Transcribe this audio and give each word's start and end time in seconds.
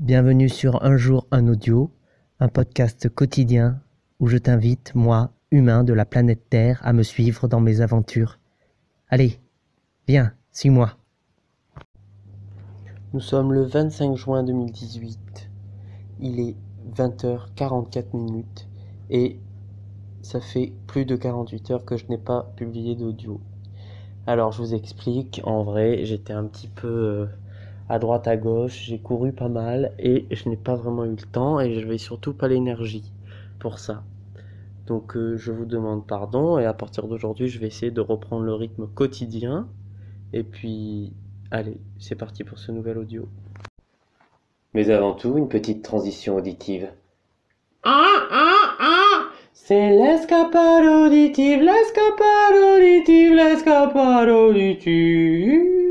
Bienvenue 0.00 0.48
sur 0.48 0.82
Un 0.82 0.96
jour 0.96 1.26
un 1.30 1.46
audio, 1.46 1.90
un 2.38 2.48
podcast 2.48 3.10
quotidien 3.10 3.82
où 4.18 4.28
je 4.28 4.38
t'invite, 4.38 4.94
moi, 4.94 5.30
humain 5.50 5.84
de 5.84 5.92
la 5.92 6.06
planète 6.06 6.48
Terre, 6.48 6.80
à 6.82 6.94
me 6.94 7.02
suivre 7.02 7.48
dans 7.48 7.60
mes 7.60 7.82
aventures. 7.82 8.38
Allez, 9.10 9.38
viens, 10.08 10.32
suis-moi. 10.52 10.96
Nous 13.12 13.20
sommes 13.20 13.52
le 13.52 13.64
25 13.64 14.16
juin 14.16 14.42
2018. 14.42 15.50
Il 16.20 16.40
est 16.40 16.56
20h44 16.96 18.16
minutes 18.16 18.68
et 19.10 19.38
ça 20.22 20.40
fait 20.40 20.72
plus 20.86 21.04
de 21.04 21.14
48 21.14 21.72
heures 21.72 21.84
que 21.84 21.98
je 21.98 22.06
n'ai 22.08 22.16
pas 22.16 22.50
publié 22.56 22.96
d'audio. 22.96 23.38
Alors 24.26 24.52
je 24.52 24.62
vous 24.62 24.74
explique, 24.74 25.42
en 25.44 25.62
vrai 25.62 26.06
j'étais 26.06 26.32
un 26.32 26.46
petit 26.46 26.68
peu 26.68 26.88
euh, 26.88 27.26
à 27.90 27.98
droite 27.98 28.28
à 28.28 28.36
gauche, 28.36 28.84
j'ai 28.84 29.00
couru 29.00 29.32
pas 29.32 29.48
mal 29.48 29.92
et 29.98 30.24
je 30.30 30.48
n'ai 30.48 30.56
pas 30.56 30.76
vraiment 30.76 31.04
eu 31.04 31.10
le 31.10 31.16
temps 31.16 31.58
et 31.58 31.74
je 31.74 31.80
n'avais 31.80 31.98
surtout 31.98 32.32
pas 32.32 32.46
l'énergie 32.46 33.12
pour 33.58 33.80
ça. 33.80 34.04
Donc 34.86 35.16
euh, 35.16 35.36
je 35.36 35.50
vous 35.50 35.64
demande 35.64 36.06
pardon 36.06 36.56
et 36.60 36.66
à 36.66 36.72
partir 36.72 37.08
d'aujourd'hui 37.08 37.48
je 37.48 37.58
vais 37.58 37.66
essayer 37.66 37.90
de 37.90 38.00
reprendre 38.00 38.44
le 38.44 38.54
rythme 38.54 38.86
quotidien. 38.86 39.66
Et 40.32 40.44
puis 40.44 41.12
allez, 41.50 41.78
c'est 41.98 42.14
parti 42.14 42.44
pour 42.44 42.60
ce 42.60 42.70
nouvel 42.70 42.96
audio. 42.96 43.28
Mais 44.72 44.88
avant 44.90 45.14
tout, 45.14 45.36
une 45.36 45.48
petite 45.48 45.82
transition 45.82 46.36
auditive. 46.36 46.92
Ah 47.82 48.22
ah 48.30 48.76
ah 48.78 49.22
C'est 49.52 49.90
l'escapade 49.90 50.84
auditive, 50.84 51.60
l'escapade 51.60 52.54
auditive, 52.76 53.34
l'escapade 53.34 54.28
auditive. 54.28 55.89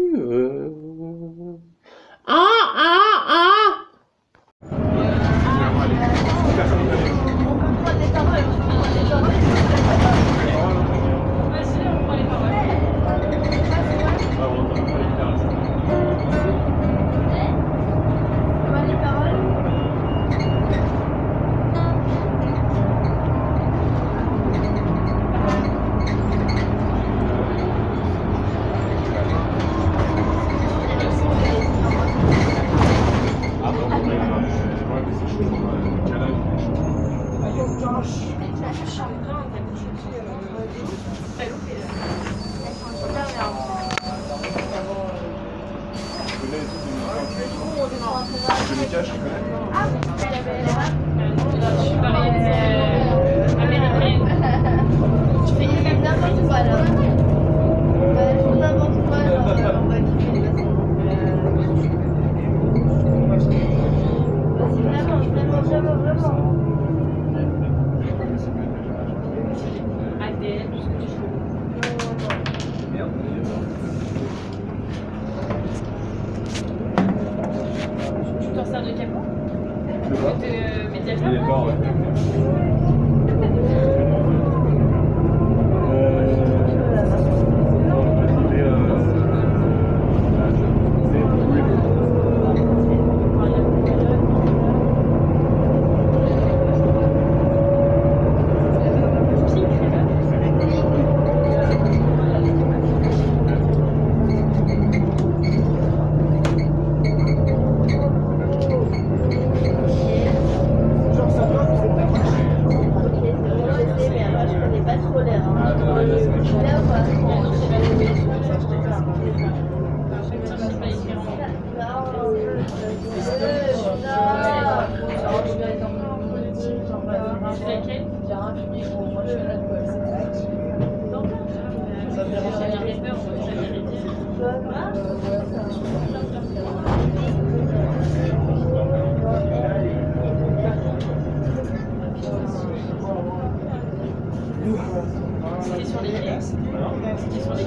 C'était 145.61 145.85
sur 145.85 146.01
les 146.01 146.11
C'était 146.11 147.41
sur 147.41 147.53
les 147.53 147.63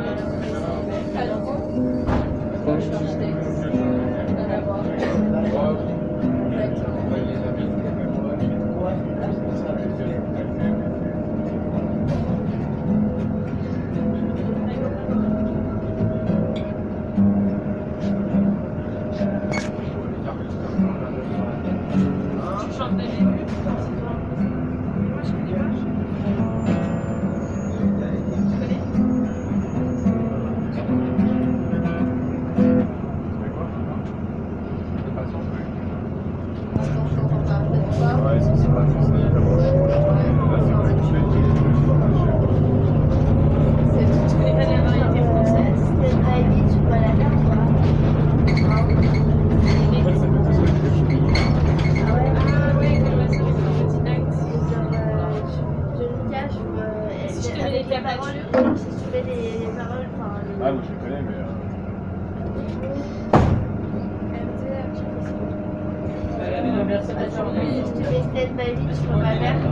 2021 68.56 69.20
vai 69.20 69.40
dar. 69.40 69.68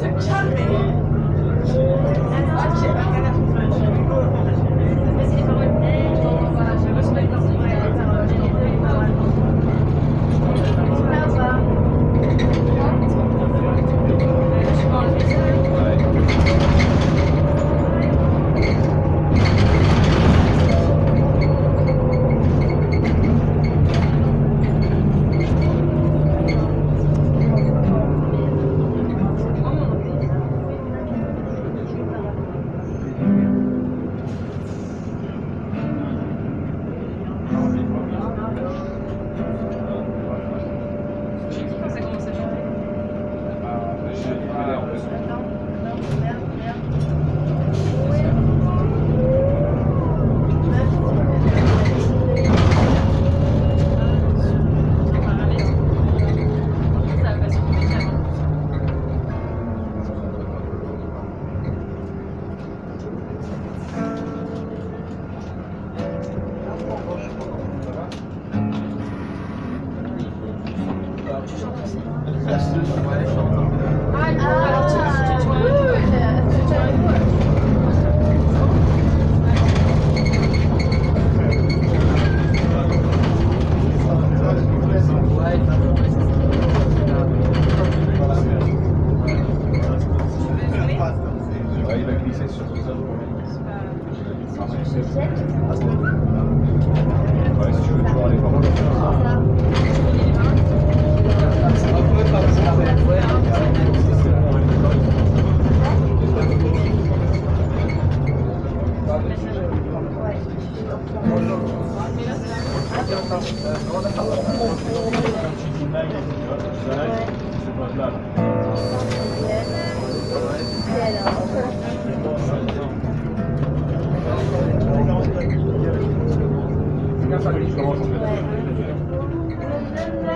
Mr. 0.00 0.26
Chapman. 0.26 0.89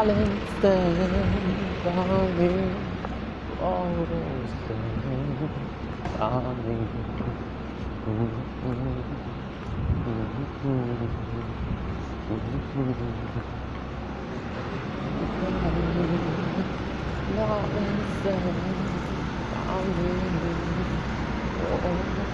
darling, 0.00 0.40
stand 0.58 0.96
by 0.98 1.06
me. 1.08 2.48
Always 3.60 4.08
stand 4.64 4.80
by 4.96 5.10
me. 5.10 5.26
Darling, 17.36 17.98
stand 18.20 18.42
by 18.44 18.52
me. 22.24 22.29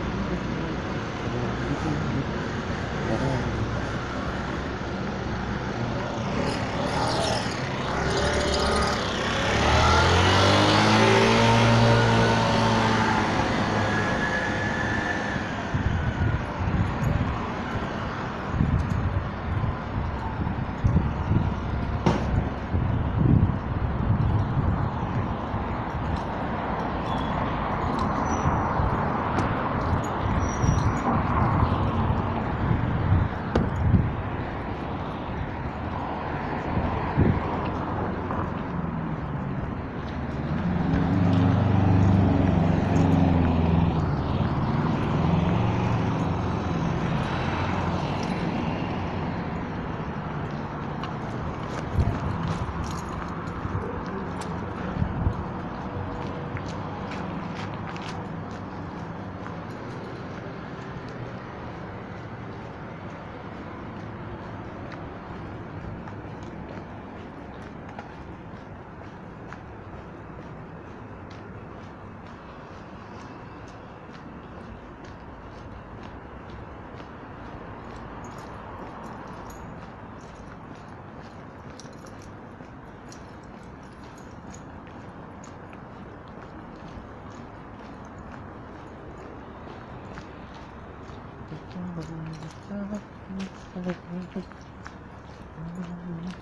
Thank 91.77 91.97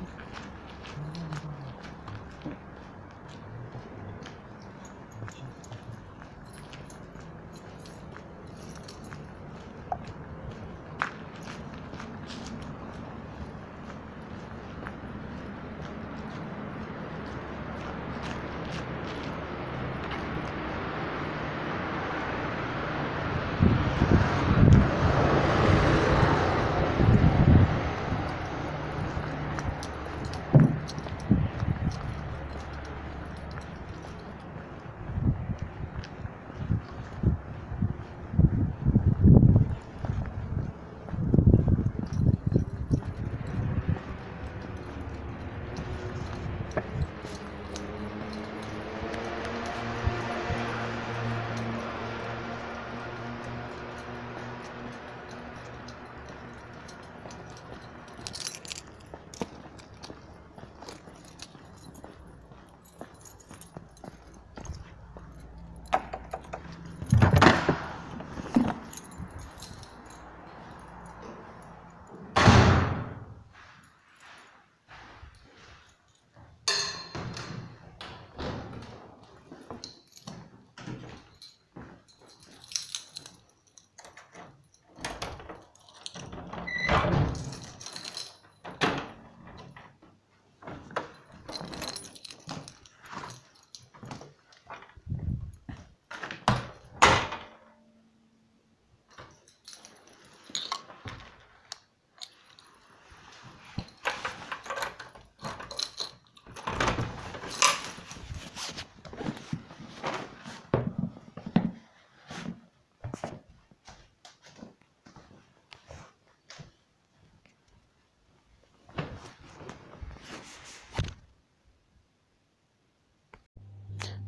you. 0.00 0.23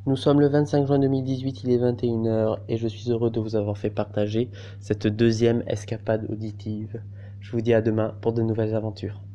Nous 0.07 0.17
sommes 0.17 0.41
le 0.41 0.47
25 0.49 0.87
juin 0.87 1.01
2018, 1.01 1.65
il 1.65 1.71
est 1.73 1.79
21h 1.79 2.61
et 2.69 2.77
je 2.77 2.87
suis 2.87 3.11
heureux 3.11 3.31
de 3.31 3.41
vous 3.41 3.57
avoir 3.57 3.77
fait 3.77 3.91
partager 3.91 4.51
cette 4.79 5.09
deuxième 5.09 5.65
escapade 5.67 6.27
auditive. 6.31 7.03
Je 7.41 7.51
vous 7.51 7.61
dis 7.61 7.75
à 7.75 7.83
demain 7.83 8.17
pour 8.21 8.33
de 8.33 8.43
nouvelles 8.43 8.77
aventures. 8.77 9.26